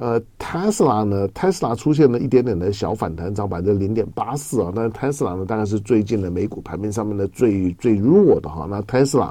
[0.00, 4.72] 呃，特斯拉呢，特斯拉出现了一点点的小反弹，涨百分之零点八四啊。
[4.74, 8.66] 那特斯拉呢，大概是最近的美股盘面上面的最最弱的哈。
[8.66, 9.30] 那特斯拉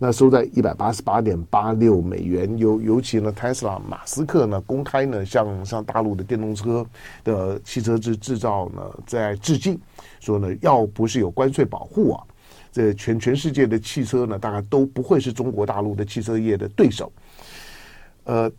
[0.00, 6.84] 那收在一百八十八点八六美元，尤尤其呢，特斯拉马斯克呢公开呢向向大陆的电动车
[7.22, 9.78] 的汽车制制造呢在致敬，
[10.18, 12.24] 说呢要不是有关税保护啊，
[12.72, 17.12] 这全全世界的汽车呢大概都不会是中国大陆的汽车业的对手，
[18.24, 18.50] 呃。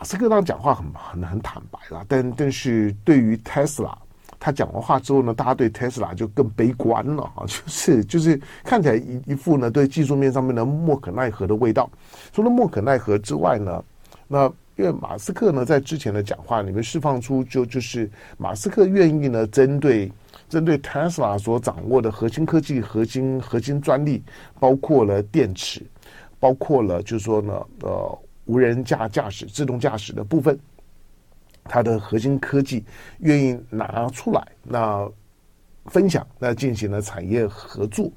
[0.00, 3.94] 马斯克当讲话很很很坦白了，但但是对于特斯拉，
[4.38, 11.90] 他讲完话之后呢，大家对特斯拉就更悲观了啊，就是就是看起来一一副呢对技术面上面的莫可奈何的味道。
[12.32, 13.84] 除了莫可奈何之外呢，
[14.26, 20.10] 那因为马斯克呢在之前的讲话里面释放出就就是马斯克愿意呢针对
[20.48, 24.24] 针对特斯拉所掌握的核心科技、核心核心专利，
[24.58, 25.82] 包括了电池，
[26.38, 28.18] 包括了就是说呢呃。
[28.50, 30.58] 无人驾驾驶、自动驾驶的部分，
[31.62, 32.84] 它的核心科技
[33.20, 35.08] 愿意拿出来，那
[35.84, 38.10] 分享，那进行了产业合作。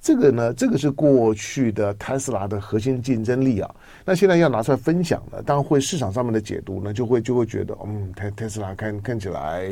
[0.00, 3.72] 这个呢，这个是过去的特斯拉的核心竞争力啊。
[4.04, 9.70] 那现在要拿出来分享了，当然会市场上面的解读呢，就会就会觉得，嗯，特特斯拉看看起来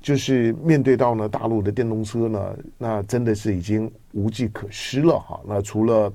[0.00, 5.40] 就是面对到呢大陆的电动车呢，那真的是已经无计可施了哈。
[5.46, 6.12] 那除了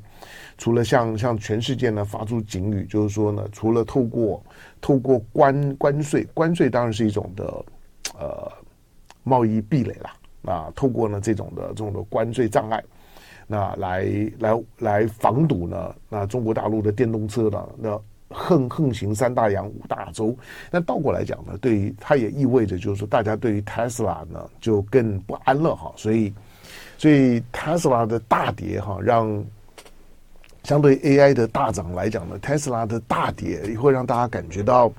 [0.59, 4.43] 除了向向全世界呢发出警语，就是说呢，除了透过
[4.81, 7.65] 透过关关税，关税当然是一种的
[8.19, 8.51] 呃
[9.23, 10.13] 贸易壁垒啦。
[10.43, 12.83] 啊，透过呢这种的这种的关税障碍，
[13.47, 14.05] 那来
[14.37, 20.35] 来来防堵呢，那中国大陆的电动车呢，那横横行三大洋五大洲。
[20.69, 25.93] 那倒过来讲呢，对于它也意味着就是说，大家对于特斯拉呢就更不安了哈。
[25.95, 26.33] 所以
[26.97, 29.41] 所以特斯拉的大跌哈，让。
[30.63, 34.91] 相对 AI 的大涨来讲呢，特斯拉的大跌也会让大家感觉到，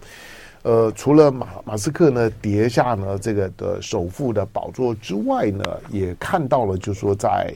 [0.62, 7.54] 呃，除了马马斯克呢跌下呢这个的首富的宝座之外呢，也看到了，就是说在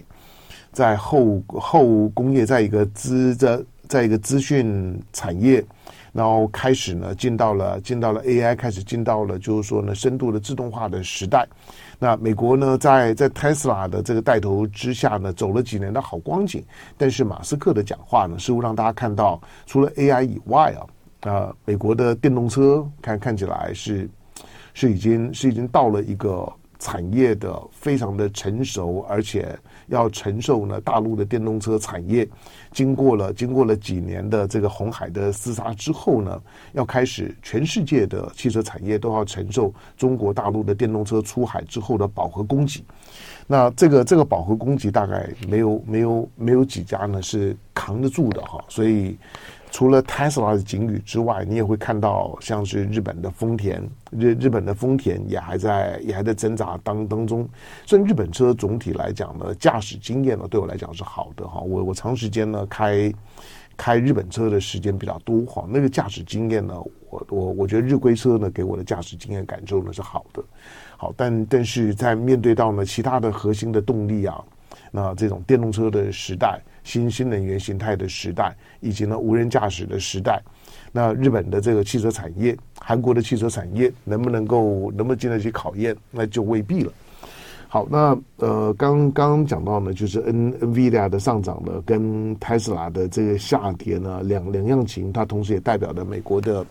[0.72, 5.64] 在后后工业，在一个资在在一个资讯产业。
[6.14, 11.44] 然后开始呢，进到了进到了 AI，开始进到了就是说呢，深度的自动化的时代。
[11.98, 16.64] 那美国呢，在在特斯拉的这个带头之下呢，走了几年的好光景。
[16.96, 20.86] 但是马斯克的讲话呢，似乎让大家看到，除了 AI 以外啊，
[21.22, 24.08] 呃，美国的电动车看看起来是
[24.72, 26.48] 是已经是已经到了一个
[26.78, 29.58] 产业的非常的成熟，而且。
[29.86, 32.28] 要承受呢，大陆的电动车产业
[32.72, 42.84] 经过了经过了几年的这个红海的厮杀之后呢，要开始全世界的汽车产业都要承受中国大陆的电动车出海之后的饱和供给。
[43.46, 49.16] 那这个这个饱和供给大概没有没有没有几家呢是扛得住的哈，所以。
[49.74, 57.48] 除了 Tesla 的警语之外，你也会看到像是日本的丰田，日日本的丰田也还在也还在挣扎当当中。
[57.84, 61.60] 所以日本车总体来讲呢，驾驶经验呢对我来讲是好的哈。
[61.60, 63.12] 我我长时间呢开
[63.76, 66.74] 开日本车的时间比较多哈，那个驾驶经验呢，
[67.10, 70.40] 我我我觉得日规车呢给我的驾驶经验感受呢是好的。
[70.96, 74.40] 好，但但是在面对到呢其他的核心的动力啊，
[74.92, 76.60] 那这种电动车的时代。
[76.84, 80.40] 新新能源形态的时代，以及呢无人驾驶的时代，
[80.92, 86.92] 那日本的这个汽车产业，韩国的汽车产业能不能够能不能经得起考验，那就未必了。
[87.66, 96.64] 好，那呃刚刚讲到呢，就是 N NVIDIA 的上涨呢，跟特斯拉的这个下跌呢，两两样情，它同时也代表了美国的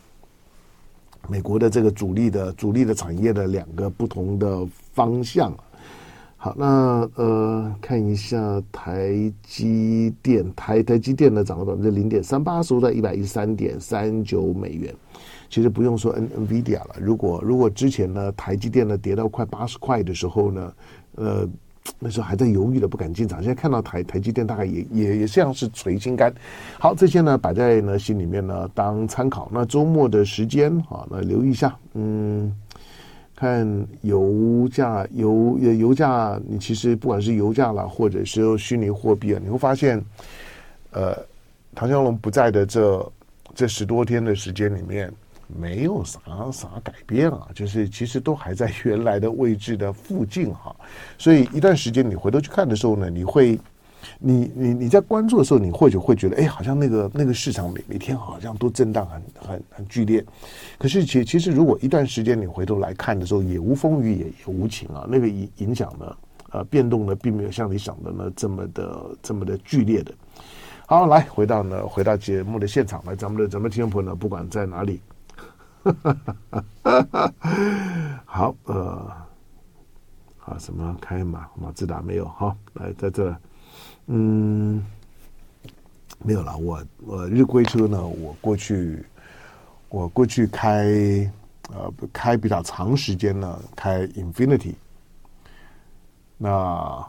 [1.27, 5.53] 美国的这个主力的主力的产业的两个不同的方向。
[6.43, 14.93] 好，那呃，看一下台积电，台台积电呢涨了百分之零点三八，收在一百一十三点三九美元。
[15.49, 20.73] 其实不用说 N N V D A 了，如果如果之前呢台积电呢跌到快八十块的时候呢，
[21.15, 21.47] 呃，
[21.97, 23.41] 那时候还在犹豫的不敢进场。
[23.41, 26.29] 现在看到台台积电大概也也也像是垂心肝。
[26.77, 29.49] 好，这些呢摆在呢心里面呢当参考。
[29.49, 32.53] 那周末的时间啊，那留意一下，嗯。
[33.43, 40.01] 看油价，油油价，你其实不管是油价啦，或者是虚拟货币啊，你会发现，
[40.91, 41.13] 呃，
[41.75, 43.11] 唐小龙不在的这
[43.53, 45.11] 这十多天的时间里面，
[45.47, 46.21] 没有啥
[46.53, 50.73] 啥改变啊，就是其实都还在原来的位置的附近哈，
[51.17, 53.59] 所以一段时间你回头去看的时候呢，你会。
[54.19, 60.23] 你你你在关注的时候，你或许会觉得，哎，好像那个那个市场每每天好像都震荡很很很剧烈。
[60.77, 65.05] 可是其其实如果一段时间你回头来看的时候，也无风雨也也无晴啊。
[65.09, 66.17] 那个影影响呢，
[66.51, 70.13] 呃，变动呢，并没有像你想的呢这么的这么的剧烈的。
[70.85, 74.99] 好，来回到呢，回到节目的现场来，咱们的咱们听众朋友呢，不管在哪里，
[78.25, 79.11] 好，呃，
[80.37, 82.27] 好，什么开马马自达没有？
[82.27, 83.33] 好，来在这，
[84.07, 84.83] 嗯，
[86.23, 86.57] 没有了。
[86.57, 89.05] 我我日规车呢，我过去
[89.89, 91.31] 我过去开
[91.71, 94.75] 呃开比较长时间呢，开 Infinity，
[96.37, 97.05] 那。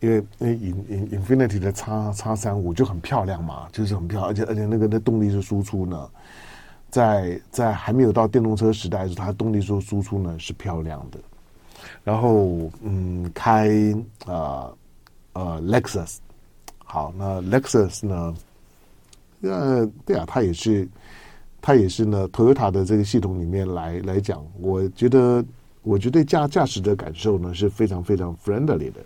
[0.00, 6.08] 因为那 In In Infinity 的叉叉三五就很漂亮嘛，就是很漂亮，而且而且那个那动力是输出呢，
[6.88, 11.18] 在在还没有到电动车时代的时候，它动力说输出呢是漂亮的。
[12.04, 13.92] 然后嗯，开
[14.26, 14.72] 呃
[15.38, 16.16] 呃 Lexus，
[16.84, 18.34] 好，那 Lexus 呢，
[19.42, 20.88] 呃对啊，它也是
[21.60, 25.44] 它也是呢，Toyota 的这个系统里面来来讲，我觉得
[25.82, 29.00] 我觉得驾驾驶的感受呢是非常非常 friendly 的。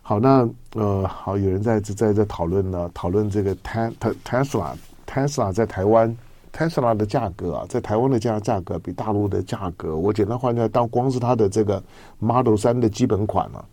[0.00, 4.74] 好，那呃，好，有人在在在讨论呢，讨论这个 Tesla
[5.06, 6.16] Tesla 在台湾
[6.52, 11.82] Tesla 的价格啊，在台湾的价价格比大陆的价格，我简单换算，当光是它的这个
[12.18, 13.64] Model 三的基本款啊，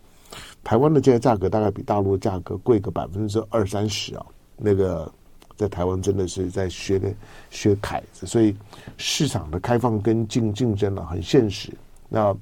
[0.64, 4.26] 台湾的这个价格大概比大陆的价格贵个百分之二三十啊，
[4.58, 5.12] 那个
[5.56, 7.14] 在台湾真的是在学的
[7.50, 8.56] 学凯子，所以
[8.98, 11.72] 市场的开放跟竞竞争呢很现实。
[12.08, 12.36] 那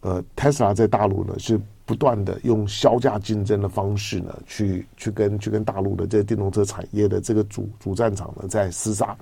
[0.00, 1.60] 呃，Tesla 在大陆呢是。
[1.86, 9.14] 不断的用削价竞争的方式呢，去去跟去跟大陆的这电动车产业的这个主主战场呢在厮杀。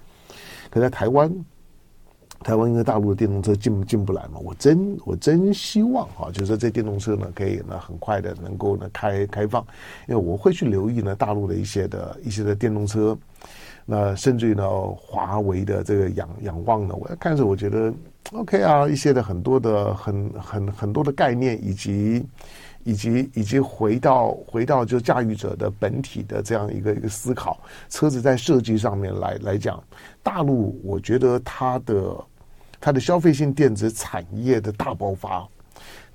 [0.71, 1.29] 可在台湾，
[2.43, 9.65] 台湾因为大陆的电动车进进不来嘛，我真我真希望哈，就是这电动车呢可以呢很快的能够呢开开放，
[10.09, 13.17] 因为我会去留意呢大陆的一些的一些的电动车，
[13.87, 17.93] 那甚至于呢华为的这个仰仰望呢，我要看着我觉得。
[18.35, 22.25] OK 啊，一些的很多的很很很多的概念，以及
[22.85, 27.61] 以及以及回到回到就驾驭者的本体的这样一个一个思考，
[27.91, 29.83] 车子在设计上面来来讲，
[30.23, 32.17] 大陆我觉得它的
[32.85, 35.49] 它的消费性电子产业的大爆发，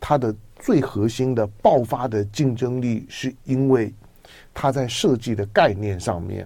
[0.02, 3.94] 它的最核心的爆发的竞争力，是因为
[4.54, 6.46] 它在设计的概念上面，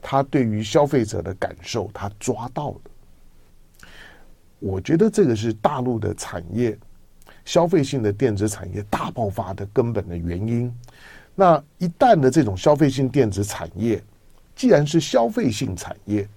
[0.00, 2.80] 它对于消费者的感受，它抓到了。
[4.60, 6.78] 我觉得这个是大陆的产业
[7.44, 10.72] 消费性的电子产业大爆发的根本的原因。
[11.34, 14.00] 那一旦的这种消费性电子产业，
[14.54, 16.28] 既然是消费性产业，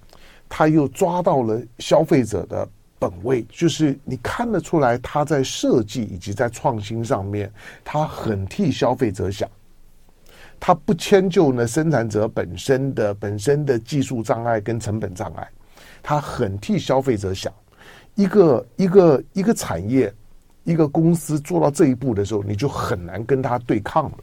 [0.50, 2.68] 它又抓到了消费者的
[3.00, 7.52] 本位，就是你看得出来，他在设计以及在创新上面，
[7.84, 9.50] 他很替消费者想，
[10.60, 15.50] 他不迁就呢生产者本身的本身的技术障碍跟成本障碍，
[16.04, 17.52] 他很替消费者想。
[18.16, 20.14] 一个一个一个产业，
[20.66, 24.18] 一个公司做到这一步的时候，你就很难跟他对抗了。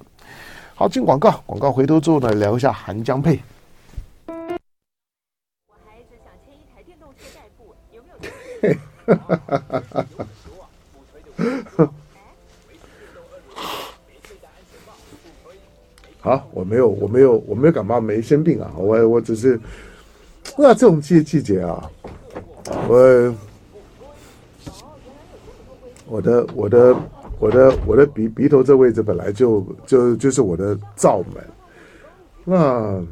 [0.74, 3.40] 好，进广告，广告回头之后呢，聊一下韩江配。
[4.26, 8.16] 我孩子想签一台电动车代步，有没有？
[16.20, 19.60] 好，我没有，我没有，我没有感冒，没生病啊，我我只是，
[20.56, 21.90] 那这种季季节啊，
[22.88, 23.34] 我。
[26.08, 26.96] 我的我的
[27.40, 31.44] 我的我的鼻鼻头这位置本来就就就是我的罩门，
[32.44, 33.04] 那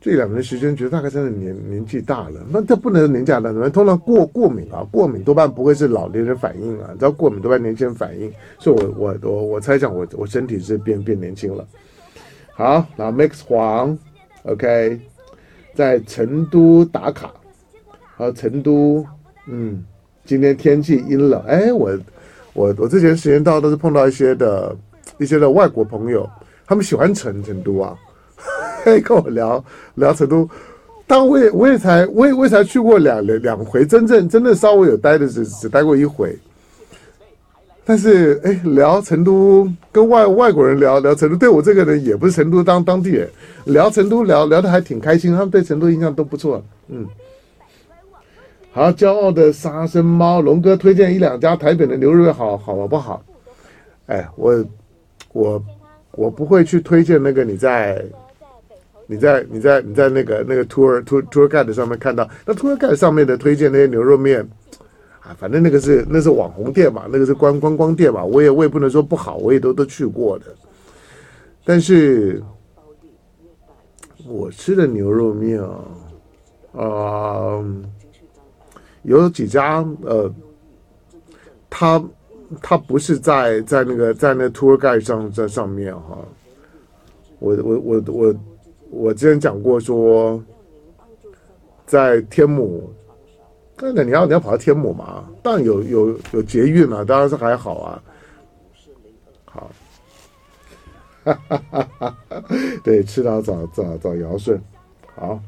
[0.00, 11.66] 这两年时间觉得大概真的年年纪大了，那这不能年纪大了，通常过过敏啊，过敏多半不会是老年人反应啊，你知道过敏多半年轻人反应，所以我我我我猜想我我身体是变变年轻了。
[12.54, 13.98] 好，然后 Max 黄
[14.44, 14.98] ，OK，
[15.74, 17.32] 在成都打卡，
[18.16, 19.06] 好，成都，
[19.46, 19.84] 嗯。
[20.26, 21.98] 今天天气阴冷，哎，我
[22.52, 24.76] 我我之前时间到都是碰到一些的
[25.18, 26.28] 一些的外国朋友，
[26.66, 27.98] 他们喜欢成成都啊，
[29.04, 30.48] 跟我聊聊成都。
[31.06, 36.36] 当我也我也才我也我也才去过两两两回，真正真正稍微有待的只只待过一回。
[37.84, 43.28] 但是哎，聊成都跟外外国人聊聊成都，对我这个人也不是成都当当地人，
[43.64, 47.04] 聊成都聊聊的还挺开心，他们对成都印象都不错，嗯。
[48.72, 53.20] 好，骄傲的沙生猫龙哥推荐一两家台北的牛肉面，好好不好？
[54.06, 54.64] 哎，我
[55.32, 55.64] 我
[56.12, 58.00] 我不会去推荐那个你在
[59.10, 64.40] 你在你在你在那个那个 tour tour tour guide 上面看到那 tour guide 上面的推荐那些牛肉面
[65.20, 70.46] 啊，反正那个是那是网红店嘛，那个是观观光店嘛，我也我也不能说不好，我也都都去过的。
[71.64, 72.40] 但是
[74.28, 75.74] 我吃的牛肉面啊，
[76.72, 77.64] 啊、呃。
[79.02, 80.30] 有几家呃，
[81.70, 82.04] 他
[82.60, 86.18] 他不是在在那个在那 tour guide 上在上面哈，
[87.38, 88.34] 我我我我
[88.90, 90.42] 我之前讲过说，
[91.86, 92.92] 在天母，
[93.76, 95.24] 那你要你要跑到天母嘛？
[95.42, 98.02] 当然有有有捷运嘛，当然是还好啊。
[99.44, 99.70] 好，
[101.24, 102.16] 哈哈哈哈。
[102.82, 104.60] 对，吃到早早早尧舜，
[105.14, 105.40] 好。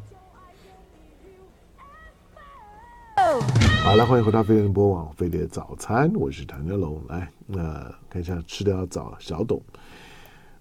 [3.84, 7.02] 好了，欢迎回到飞碟播网飞碟早餐，我是谭德龙。
[7.08, 9.60] 来，那看一下吃的要早，小董。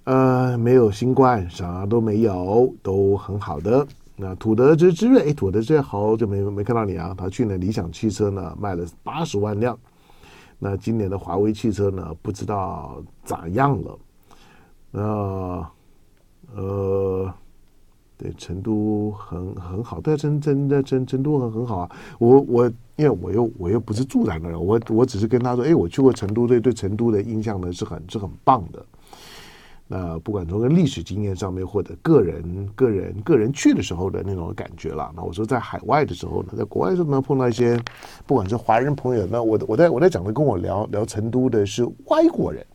[0.06, 3.88] 呃，没有新冠，啥都没有，都很好的。
[4.16, 7.14] 那土德之之瑞，土德之瑞好久没没看到你啊。
[7.16, 9.78] 他去年理想汽车呢卖了八十万辆，
[10.58, 14.00] 那今年的华为汽车呢不知道咋样了。
[14.90, 15.72] 那
[16.56, 17.34] 呃，
[18.18, 21.92] 对，成都很很好，对，成真的成成都很很好啊。
[22.18, 22.66] 我我
[22.96, 28.84] 因为我又我又不是住在那儿，我我只是跟他说，哎，我去过成都，对对成都的印象呢是很是很棒的。
[29.94, 35.12] 那不管从个历史经验上面，或者个人、个人、个人去的时候的那种感觉了。
[35.14, 37.78] 那我说在海外的时候呢，在国外的时候，碰到一些
[38.26, 42.66] 不管是华人朋友，那我我在我在讲的跟我聊聊成都的是外国人，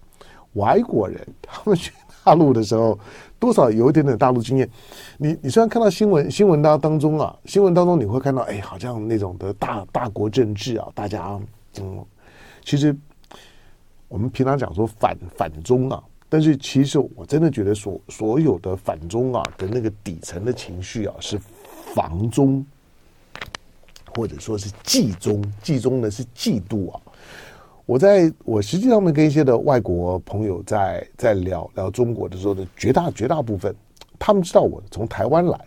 [0.53, 1.91] 外国人他们去
[2.23, 2.99] 大陆的时候，
[3.39, 4.69] 多少有一点点大陆经验。
[5.17, 11.41] 你你虽然看到新闻新闻当当中啊，新闻当中你会看到，哎，好像那种的大大国政治啊，大家
[11.81, 12.05] 嗯，
[12.63, 12.95] 其实
[14.07, 16.03] 我们平常讲说反反中啊。
[16.29, 21.39] 但是其实我真的觉得所所有的反中啊的那个底层的情绪啊是
[21.95, 22.65] 防中，
[24.15, 27.01] 或者说是忌中，忌中呢是嫉妒啊。
[27.85, 33.75] 我在我实际上面跟一些的外国朋友在在聊聊中国的时候呢，绝大绝大部分
[34.19, 35.61] 他们知道我从台湾来。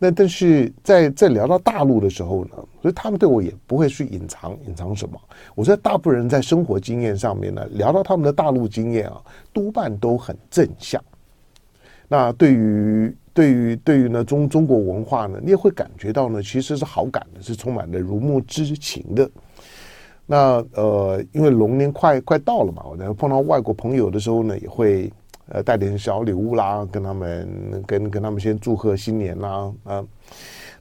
[0.00, 2.50] 那但是在在聊到大陆的时候呢，
[2.80, 5.20] 所以他们对我也不会去隐藏隐藏什么。
[5.56, 9.20] 我说大部分人在生活经验上面呢，聊到他们的大陆经验啊，
[9.52, 11.02] 多半都很正向。
[12.06, 19.28] 那对于对于对于呢中中国文化呢，你也会感觉到呢，其实是好感的，是充满了如沐之情的。
[20.26, 25.12] 那呃，因为龙年快快到了嘛，我在碰到外国朋友的时候呢，也会。
[25.50, 30.04] 呃，带点小礼物啦，跟他们跟跟他们先祝贺新年啦，啊，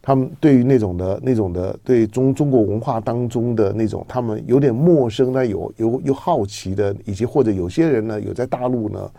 [0.01, 9.11] 他们对于那种的那种的对中中国文化当中的那种，他们有点陌生呢，有有有好奇的，以及或者有些人呢，有在大陆呢。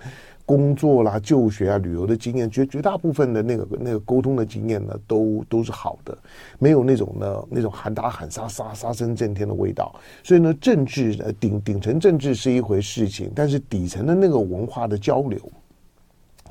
[0.48, 6.16] 工作啦、就学啊、旅游的经验，绝绝大部分的那个那个沟通的经验呢，都都是好的，
[6.58, 9.94] 没有那种呢那种喊打喊杀杀杀声震天的味道。
[10.22, 15.38] 所以呢，政治呃顶顶层政治是一回事情，但是底层的那个文化的交流，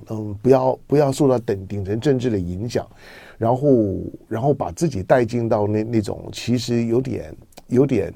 [0.09, 2.87] 嗯，不要不要受到顶顶层政治的影响，
[3.35, 3.67] 然后
[4.27, 7.35] 然后把自己带进到那那种其实有点
[7.65, 8.13] 有点。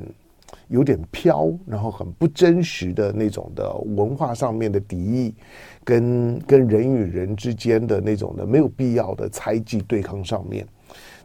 [0.72, 5.36] 有点飘，然后很不真实的那种的文化上面的敌意，
[5.84, 10.66] 跟跟人与人之间的那种的没有必要的猜忌对抗上面，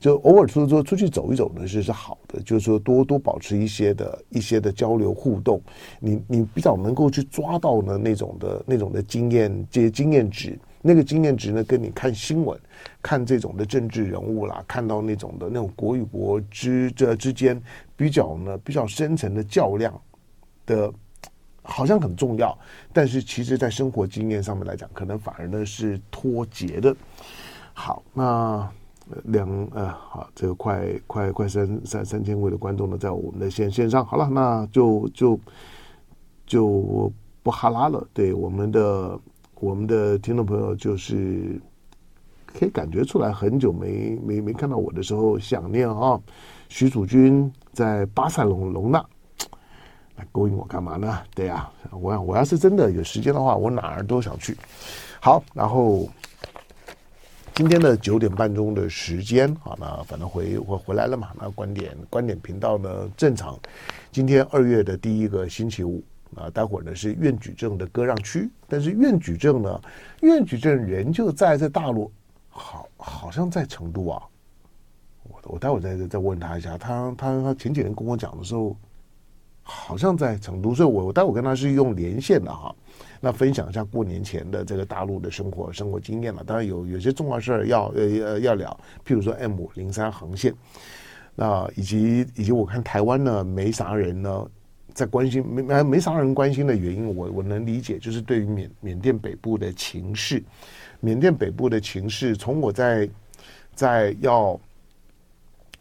[0.00, 5.62] 就偶尔出出出去走一走呢是是好的，就是说多多保持一些的一些的交流互动，
[6.00, 10.58] 你你比较能够去抓到呢那种的那种的经验这些经验值。
[10.82, 12.56] 那个经验值呢，跟你看新闻、
[13.02, 17.60] 看这种的政治人物啦，看到那种的那种国与国之这之间
[17.96, 19.98] 比较呢比较深层的较量
[20.66, 20.92] 的，
[21.62, 22.56] 好像很重要。
[22.92, 26.94] 但是其实，在生活经验上面来讲，可能反而呢是脱节的。
[27.72, 28.70] 好，那
[29.24, 35.40] 两呃，好，这个快快快三三三千位的观众呢，在我们的线线上，好了，那就就
[36.46, 37.12] 就
[37.42, 38.06] 不哈拉了。
[38.12, 39.18] 对我们的。
[39.58, 41.58] 我们的听众朋友就是
[42.44, 46.20] 可以感觉出来，很久没没没看到我的时候想念啊。
[46.68, 49.04] 徐祖君在巴塞隆隆纳
[50.16, 51.18] 来勾引我干嘛呢？
[51.34, 54.56] 对呀，我我要是真的有时间的话，我哪儿都想去。
[55.20, 56.08] 好，然后
[57.54, 61.30] 今天的九点半钟的时间啊，那反正回我回来了嘛。
[61.40, 63.58] 那观点观点频道呢正常。
[64.12, 66.02] 今天二月的第一个星期五。
[66.34, 69.80] 啊，待会儿呢是院举证的割让区，但是院举证呢，
[70.20, 72.12] 院举证人就在在大陆，
[72.50, 74.20] 好，好像在成都啊。
[75.28, 78.76] 我我待会再再问他一下，他他他前几天跟我讲的时候，
[79.62, 82.74] 好像在成都，所以我我待会跟他是用连线的哈。
[83.20, 86.44] 那分享一下过年前的这个大陆的生活生活经验了。
[86.44, 90.54] 当然有有些重要事儿要呃要聊，譬如说 M 零三航线，
[91.34, 94.46] 那以及以及我看台湾呢没啥人呢。
[94.94, 100.42] 在关心没没没啥人关心的原因，我我能理解，就是对于缅缅甸北部的情势，
[101.00, 103.06] 缅甸北部的情势，从我在
[103.74, 104.58] 在要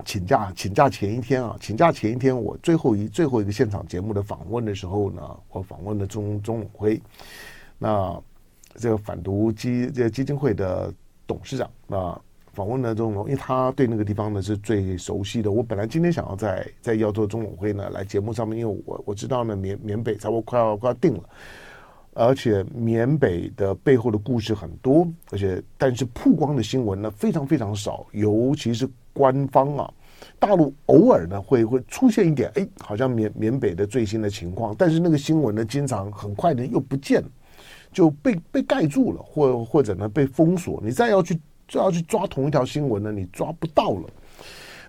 [0.03, 5.21] 请假请假前一天啊，请假前一天，我最后一最后一个现场节目的访问的时候呢，
[5.51, 7.01] 我访问了钟钟永辉，
[7.77, 8.21] 那
[8.75, 10.93] 这个反毒基这个基金会的
[11.25, 12.19] 董事长啊。
[12.53, 15.51] 访问了钟龙，因为他对那个地方呢是最熟悉的。
[15.51, 21.23] 我本来今天想要在在要做钟永辉呢来节目上面，因为我我知道呢缅缅北差不多快要快要定了，
[22.13, 29.91] 而且缅北的背后的故事很多，而且但是曝光的新闻呢非常非常少，尤其是官方啊，
[30.37, 37.29] 大陆偶尔呢会会出现一点，哎，好像缅缅北的最新的情况，但是那个新闻呢经常很快的又不见了，
[37.91, 41.39] 就被被盖住了，或或者呢被封锁，你再要去。
[41.67, 44.03] 就要去抓同一条新闻呢，你抓不到了，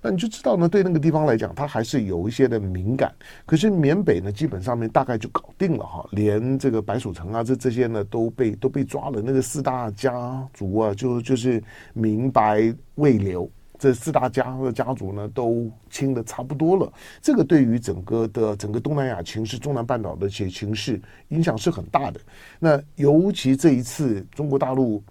[0.03, 3.11] 那你就知道呢，对那个地方来讲，它还是有一些的敏感。
[3.47, 9.23] 可是缅北呢，基本上面大概就搞定了哈，连这个白鼠城啊，这这些呢都被都被抓了。
[9.25, 11.65] 那个四大家族啊，就就是
[11.95, 16.93] 明白魏刘这四大家的家族呢，都清的差不多了。
[17.21, 22.21] 这个对于整个的整个东南亚情势、中南半岛的一些情势影响是很大的。
[22.59, 25.03] 那尤其这一次中国大陆，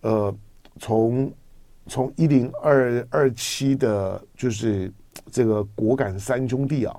[0.00, 0.34] 呃。
[0.80, 1.32] 从
[1.86, 4.92] 从一零二二七的，就是
[5.30, 6.96] 这个果敢三兄弟啊。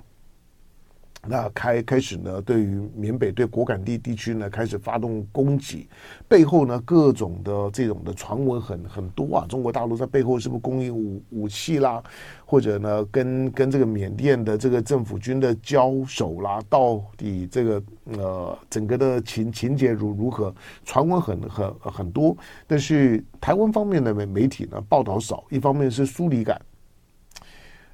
[1.28, 5.88] 那开开始呢，对于缅北对果敢地地区呢，开始发动攻击，
[6.28, 9.46] 背后呢各种的这种的传闻很很多啊。
[9.48, 12.04] 中国大陆在背后是不是供应武武器啦，
[12.46, 20.54] 或者呢跟跟这个缅甸的这个政府军的交手啦，到底这个呃整个的情情节如如何？
[20.84, 26.62] 传闻很很很多，但是台湾方面的媒媒体呢报道少，一方面是疏离感，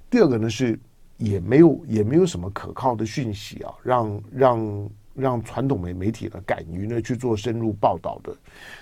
[0.10, 0.78] 第二个呢是。
[1.22, 8.36] 也没有也没有什么可靠的讯息啊，让让让传统媒媒体呢敢于呢去做深入报道的，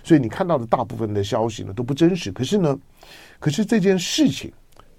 [0.03, 2.31] 所以你看到的大部分的消息呢都不真实。
[2.31, 2.79] 可是呢，
[3.39, 4.51] 可是这件事情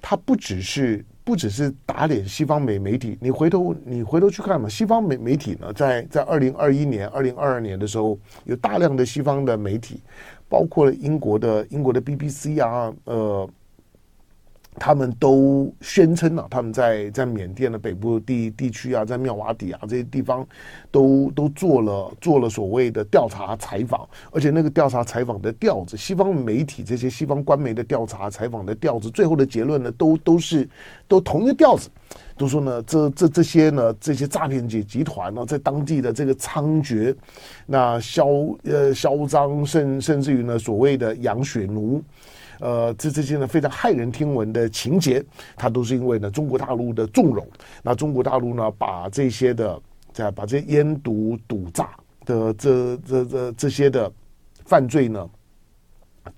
[0.03, 10.03] 它不只是不只是打脸西方媒媒体，你回头你回头去看嘛，西方媒媒体呢在在二零二一年、二零二二年的时候，有大量的西方的媒体，
[10.47, 13.49] 包括了英国的英国的 BBC 啊，呃。
[14.77, 20.47] 他们都宣称啊，他们在在缅甸的北部地地区啊，在妙瓦底啊这些地方
[20.91, 30.69] 都，都都做了做了所谓的调查采访，而且那个调查采访的调子，西方媒体这些西方官媒的调查采访的调子，最后的结论呢，都都是
[31.09, 31.91] 都同一个调子，
[32.37, 37.15] 都说呢，这这这些呢，这些诈骗集集团呢，在当地的这个猖獗，
[37.67, 38.29] 那嚣
[38.63, 42.03] 呃嚣张，甚甚至于呢，所谓的养血奴。
[42.61, 45.25] 呃，这这些呢非常骇人听闻的情节，
[45.57, 47.47] 它都是因为呢中国大陆的纵容。
[47.83, 49.81] 那中国大陆呢把这些的，
[50.13, 51.91] 在把这些烟毒赌诈
[52.25, 54.13] 的这这这这些的
[54.65, 55.29] 犯罪呢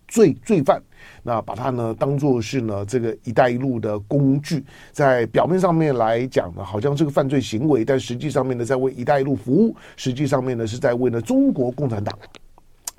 [0.06, 0.80] 罪罪犯，
[1.22, 12.16] 那把它呢当做是呢这个“一带一路”的工具，在表面上面来讲呢，好像这个犯罪行为，但实际上面呢在为“一带一路”服务，实际上面呢是在为了中国共产党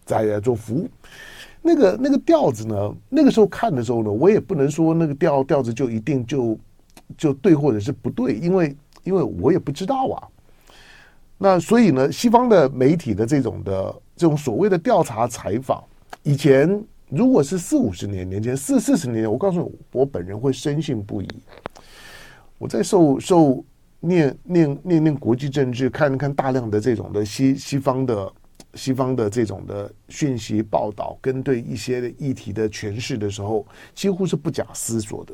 [0.06, 0.90] 在做服务。
[1.66, 2.96] 那个那个调子呢？
[3.08, 6.60] 那个时候看的时候呢，我也不能说那个调调子就一定就
[7.18, 10.28] 就对或者是不对，因为因为我也不知道啊。
[11.38, 15.82] 那所以呢，西方的媒体的这种的这种所谓的调查采访，
[16.24, 21.28] 以前如果是四五十年年前，四四十年，我告诉你，我本人会深信不疑。
[22.58, 23.64] 我在受受
[24.02, 28.34] 念念念念国际政治，看看大量的这种的西西方的。
[28.76, 35.34] 西方的这种的讯息报道跟对一些议题的诠释的时候，几乎是不假思索的。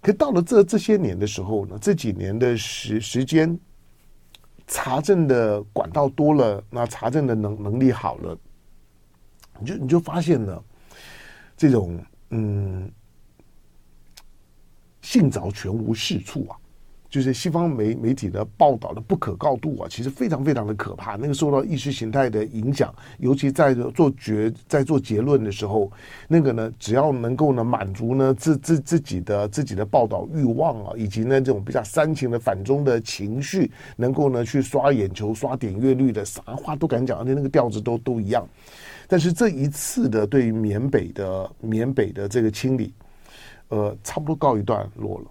[0.00, 3.58] 可到了这这些年的时候呢，这几年的时时间，
[4.66, 8.38] 查证的管道多了，那查证的能能力好了，
[9.58, 10.64] 你就你就发现了
[11.56, 12.90] 这种嗯，
[15.02, 16.56] 信早全无是处啊。
[17.16, 21.16] 就是西方媒媒体的报道的不可靠度啊，其实非常非常的可怕。
[21.16, 25.90] 那个受到意识形态的影响，尤其在做决在做结论的时候，
[26.28, 38.46] 那个呢，只要能够呢满足呢自自自己的自己的报道欲望啊，以及呢这种比较煽情的反中的情绪，能够呢去刷眼球、刷点阅率的，啥话都敢讲，而且那个调子都都一样。
[39.08, 42.92] 但是这一次的对于缅北的缅北的这个清理，
[43.68, 45.24] 呃，差不多告一段落了。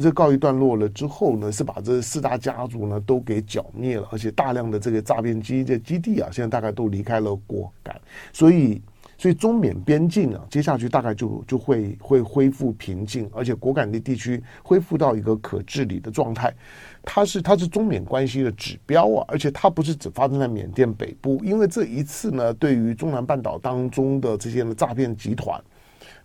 [0.00, 8.00] 这告一段落了之后呢，是把这四大家族呢都给剿灭了，而且大量的这个诈骗基这基地啊，现在大概都离开了果敢，
[8.32, 8.80] 所以
[9.16, 16.54] 所以中缅边境啊，接下去大概就就会会恢复平静，而且果敢的地区恢复到一个可治理的状态，
[17.02, 25.60] 它是它是中缅关系的指标啊，而且它不是只发生在缅甸北部，因为这一次呢，对于中南半岛当中的这些的诈骗集团。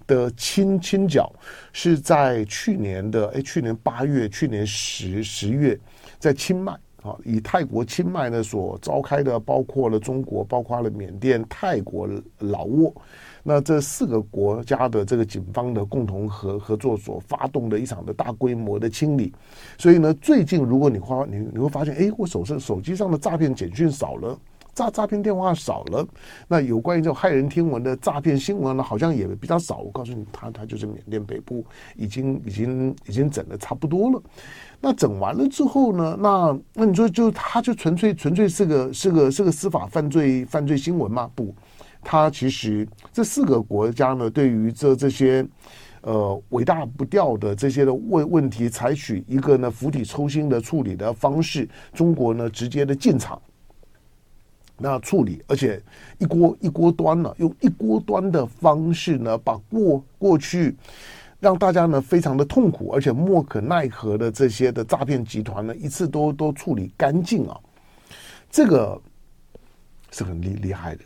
[0.07, 1.31] 的清清剿
[1.71, 5.79] 是在去年的哎，去年八月、去年十十月，
[6.19, 12.07] 在清迈啊，以泰国清迈呢所召开的，包括了中国，包括了缅甸、泰国、
[12.39, 12.93] 老挝，
[13.43, 19.33] 那这四个国家的这个警方的共同合合作所发动的一场的大规模的清理。
[19.77, 24.39] 所以呢，最近如果你发你你会发现，哎，我手上手机上的诈骗简讯少了。
[24.73, 26.07] 诈诈骗电话少了，
[26.47, 29.77] 那有关于这种骇人听闻的诈骗新闻呢，好像也比较少。
[29.77, 31.63] 我告诉你，他他就是缅甸北部
[31.95, 34.21] 已经已经已经整的差不多了。
[34.81, 41.29] 那整完了之后呢，那那你说就他就纯粹纯粹是个是个是个司法犯罪犯罪新闻吗？
[41.35, 41.53] 不，
[42.01, 45.45] 他其实这四个国家呢，对于这这些
[46.01, 53.39] 呃尾大不掉的这些的问问题，采取一个呢釜底抽薪的处理的方式，中国呢直接的进场。
[54.83, 55.81] 那处理，而且
[56.17, 60.75] 一锅一锅端了，用一锅端的方式呢，把过过去
[61.39, 67.57] 让大家呢非常的痛苦，而且莫可奈何的这些的诈骗集团呢，一次都都处理干净啊，
[68.51, 69.01] 这个
[70.11, 71.05] 是很厉厉害的。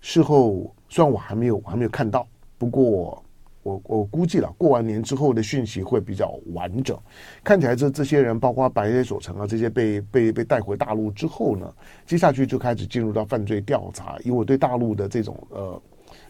[0.00, 3.21] 事后虽然我还没有我还没有看到，不过。
[3.62, 6.98] 我我估计了，过完年之后的讯息会比较完整。
[7.44, 11.72] 看起来这这些人，包括白夜守城啊，这些被被被带回大陆之后呢，
[12.04, 14.18] 接下去就开始进入到犯罪调查。
[14.24, 15.82] 以我对大陆的这种呃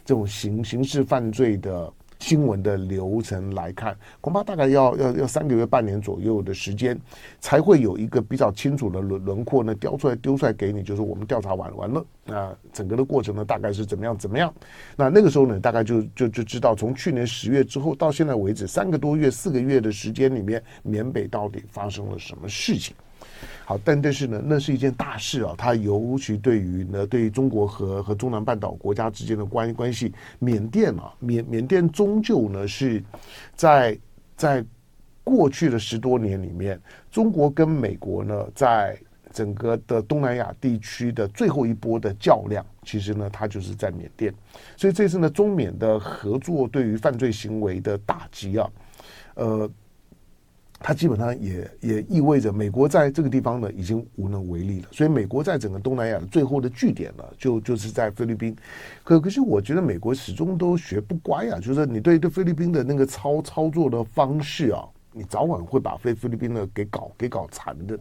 [0.05, 1.93] 这种刑刑事犯罪的。
[2.23, 6.97] 新闻的流程来看，恐怕大概要要要三个月、半年左右的时间，
[7.41, 10.85] 才会有一个比较清楚的轮轮廓呢，雕出来丢出来给你。
[10.85, 14.55] 就是我们调查完完了，那整个的过程呢，大概是怎么样怎么样？
[14.97, 22.95] 那那个时候呢，大概就就就知道，从去年十月之后到现在为止，三个多月、四个月的时间里面，缅北到底发生了什么事情？
[23.65, 25.55] 好，但但是呢，那是一件大事啊。
[25.57, 33.03] 它尤其对于呢，对于中国和和中南半岛国家之间的关关系，缅甸啊，缅缅甸终究呢是
[33.55, 33.99] 在
[34.37, 34.65] 在
[35.25, 38.99] 过去的十多年里面，中国跟美国呢，在
[39.33, 44.35] 整个的东南亚地区的最后一波的较量，其实呢，它就是在缅甸。
[44.77, 48.71] 所以这次呢，中缅的合作对于犯罪行为的打击啊，
[49.35, 49.71] 呃。
[50.83, 58.57] 它基本上也也意味着美国在这个地方呢已经无能为力了，所以美国在整个东南亚的最后的据点呢，就就是在菲律宾。
[59.05, 67.99] 可可是我觉得美国始终都学不乖啊，就是你对对菲律宾的那个操操作的方式啊，你早晚会把菲菲律宾呢给搞给搞残的。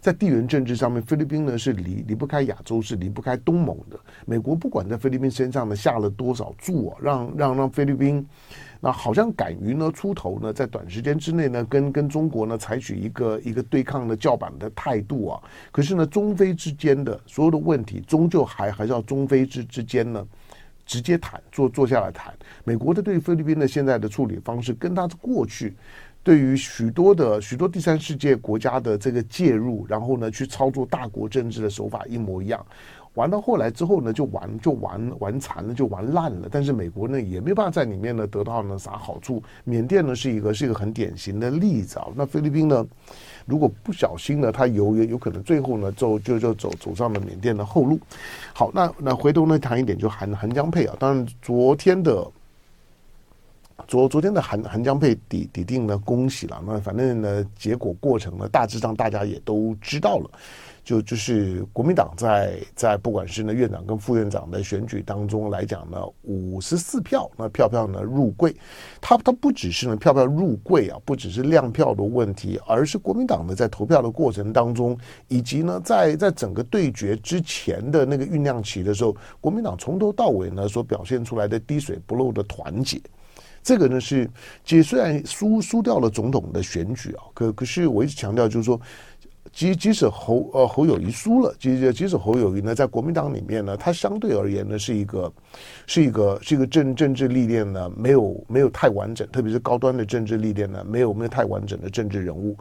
[0.00, 3.98] 在地缘政治上面，菲律宾呢是离离不开亚洲，是离不开东盟的。
[4.26, 8.26] 美国不管在菲律宾身上呢下了多少注啊，让让让菲律宾。
[8.80, 15.42] 那好像敢于呢出头呢，在短时间之内呢，跟跟中国呢采取一个一个对抗的叫板的态度啊。
[15.72, 20.26] 可是呢，中非之间的所有的问题，终究还还是要中非之之间呢
[20.84, 22.34] 直接谈，坐坐下来谈。
[22.62, 25.74] 美国的对菲律宾的现在的处理方式，跟他过去
[26.24, 32.64] 对于许多的许多第三世界国家的这个介入，然后呢去操作大国政治的手法一模一样。
[33.12, 36.48] 玩到后来之后呢，就玩就玩玩残了，就玩烂了。
[36.50, 39.40] 但是美国呢，也没办法在里面呢得到呢啥好处。
[39.62, 42.08] 缅甸呢是一个是一个很典型的例子啊。
[42.16, 42.84] 那菲律宾呢，
[43.46, 48.00] 如果不小心呢，他有有有可能最后呢，就就就走走上了缅甸的后路。
[48.52, 50.96] 好，那那回头呢谈一点，就韩韩江配啊。
[50.98, 52.26] 当然，昨天的
[53.86, 56.62] 昨昨天的韩韩江配抵抵定呢，恭喜了。
[56.66, 60.30] 那反正呢，结果过程呢，大致上大家也都知道了。
[60.84, 68.54] 就就是国民党在在不管是呢院长跟副院长的选举当中来讲呢，五十四票，那票票呢入柜，
[69.00, 74.96] 他他不只是呢票票入柜啊，不只是亮票的问题，而是国民党呢在投票的过程当中，
[75.28, 83.00] 以及呢在在整个对决之前的那个酝酿期的时候，国民党从头到尾呢所表现出来的滴水不漏的团结，
[83.64, 84.30] 这个呢是，
[84.64, 88.80] 其实虽然输输掉了总统的选举啊，可可是我一直强调就是说。
[89.52, 95.32] 即即使侯呃侯友谊输了，即即使侯友谊呢在国民党里面呢，他相对而言呢是一个
[95.86, 102.56] 是一个是一个政政治历练呢没有没有太完整，特别是高端的政治历练呢没有没有太完整的政治人物。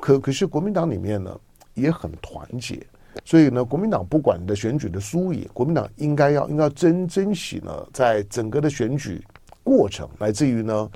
[0.00, 1.38] 可可是国民党里面呢
[1.74, 2.84] 也很团结，
[3.24, 9.22] 所以呢国民党不管的选举的输赢，国民党应该要应该要珍珍惜呢在整个的选举
[9.62, 10.90] 过程，来自于呢。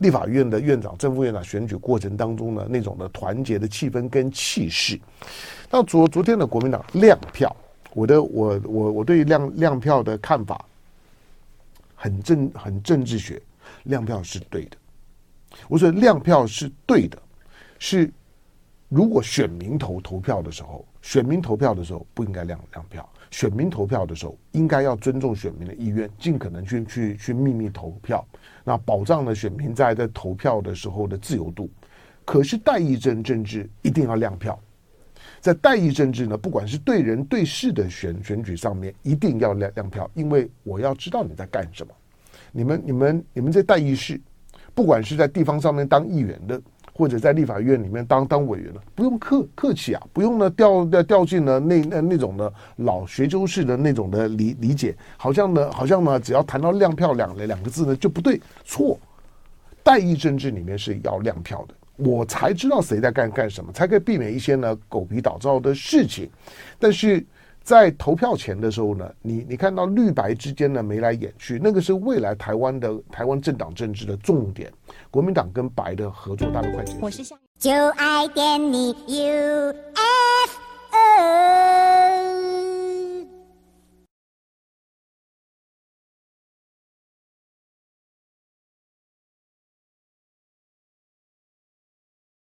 [0.00, 5.00] 立法院的院长、正副院长选举过程当中呢，那种的团结的气氛跟气势。
[5.70, 7.56] 那昨昨天的国民党亮票，
[7.94, 10.62] 我的我我我对亮亮票的看法
[11.94, 13.40] 很政很政治学，
[13.84, 14.76] 亮票是对的。
[15.66, 17.16] 我说亮票是对的，
[17.78, 18.12] 是
[18.90, 23.08] 如果选民投投票的时候，选民投票的时候不应该亮亮票。
[23.36, 28.26] 选民投票的时候，应该要尊重选民的意愿，尽可能去去去秘密投票，
[28.64, 31.68] 那保障了选民在在投票的时候的自由度。
[32.24, 34.58] 可是代议政政治一定要亮票，
[35.38, 41.92] 在代议政治呢，不管是对人对事的选选举上面，一定要亮亮票，因为我要知道你在干什么。
[42.52, 44.18] 你们、你们、你们在代议士，
[44.74, 46.58] 不管是在地方上面当议员的，
[46.96, 58.98] 或者在立法院里面当当委员了，不用客客气啊，不用呢掉掉掉进了那那那种的老学究式的那种的理理解，好像呢，好像呢，只要谈到亮票两两个字呢就不对，错。
[59.82, 61.74] 代议政治里面是要亮票的。
[61.96, 66.28] 我才知道谁在干干什么，才可以避免一些呢狗皮倒灶的事情。
[66.78, 67.24] 但是
[67.66, 74.72] 在投票前的时候呢，你你看到绿白之间呢眉来眼去，那个是未来台湾的台湾政党政治的重点。
[75.10, 76.98] 国民党跟白的合作大概快结束。
[77.02, 77.24] 我是
[77.58, 80.50] 就爱点你 uf